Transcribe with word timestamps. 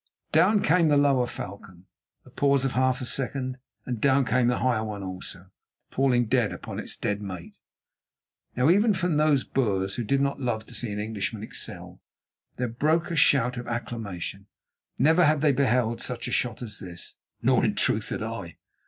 Down 0.31 0.63
came 0.63 0.87
the 0.87 0.97
lower 0.97 1.27
falcon; 1.27 1.85
a 2.25 2.31
pause 2.31 2.65
of 2.65 2.71
half 2.71 3.01
a 3.01 3.05
second, 3.05 3.59
and 3.85 4.01
down 4.01 4.25
came 4.25 4.47
the 4.47 4.57
higher 4.57 4.83
one 4.83 5.03
also, 5.03 5.51
falling 5.91 6.25
dead 6.25 6.51
upon 6.51 6.79
its 6.79 6.97
dead 6.97 7.21
mate! 7.21 7.53
Now, 8.55 8.71
even 8.71 8.95
from 8.95 9.17
those 9.17 9.43
Boers, 9.43 9.97
who 9.97 10.03
did 10.03 10.19
not 10.19 10.41
love 10.41 10.65
to 10.65 10.73
see 10.73 10.91
an 10.91 10.97
Englishman 10.97 11.43
excel, 11.43 12.01
there 12.55 12.67
broke 12.67 13.11
a 13.11 13.15
shout 13.15 13.57
of 13.57 13.67
acclamation. 13.67 14.47
Never 14.97 15.23
had 15.23 15.41
they 15.41 15.51
beheld 15.51 16.01
such 16.01 16.27
a 16.27 16.31
shot 16.31 16.63
as 16.63 16.79
this; 16.79 17.15
nor 17.43 17.63
in 17.63 17.75
truth 17.75 18.09
had 18.09 18.23
I. 18.23 18.57